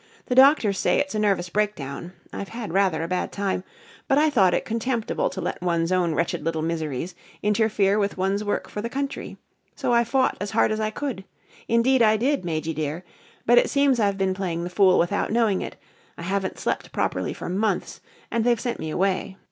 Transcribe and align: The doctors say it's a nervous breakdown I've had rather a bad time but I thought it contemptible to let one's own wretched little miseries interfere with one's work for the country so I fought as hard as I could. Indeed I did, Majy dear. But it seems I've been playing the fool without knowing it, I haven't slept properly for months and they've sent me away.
The 0.25 0.33
doctors 0.33 0.79
say 0.79 0.97
it's 0.97 1.13
a 1.13 1.19
nervous 1.19 1.49
breakdown 1.49 2.13
I've 2.33 2.49
had 2.49 2.73
rather 2.73 3.03
a 3.03 3.07
bad 3.07 3.31
time 3.31 3.63
but 4.07 4.17
I 4.17 4.31
thought 4.31 4.55
it 4.55 4.65
contemptible 4.65 5.29
to 5.29 5.39
let 5.41 5.61
one's 5.61 5.91
own 5.91 6.15
wretched 6.15 6.43
little 6.43 6.63
miseries 6.63 7.13
interfere 7.43 7.99
with 7.99 8.17
one's 8.17 8.43
work 8.43 8.67
for 8.67 8.81
the 8.81 8.89
country 8.89 9.37
so 9.75 9.93
I 9.93 10.03
fought 10.03 10.37
as 10.41 10.49
hard 10.49 10.71
as 10.71 10.79
I 10.79 10.89
could. 10.89 11.23
Indeed 11.67 12.01
I 12.01 12.17
did, 12.17 12.41
Majy 12.43 12.73
dear. 12.73 13.03
But 13.45 13.59
it 13.59 13.69
seems 13.69 13.99
I've 13.99 14.17
been 14.17 14.33
playing 14.33 14.63
the 14.63 14.71
fool 14.71 14.97
without 14.97 15.31
knowing 15.31 15.61
it, 15.61 15.75
I 16.17 16.23
haven't 16.23 16.57
slept 16.57 16.91
properly 16.91 17.31
for 17.31 17.47
months 17.47 18.01
and 18.31 18.43
they've 18.43 18.59
sent 18.59 18.79
me 18.79 18.89
away. 18.89 19.37